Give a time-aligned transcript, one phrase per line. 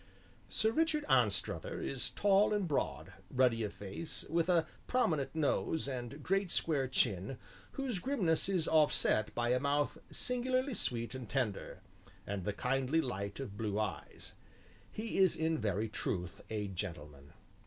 [0.49, 6.23] Sir Richard Anstruther is tall and broad, ruddy of face, with a prominent nose and
[6.23, 7.37] great square chin
[7.73, 11.81] whose grimness is offset by a mouth singularly sweet and tender,
[12.25, 14.33] and the kindly light of blue eyes;
[14.91, 17.33] he is in very truth a gentleman.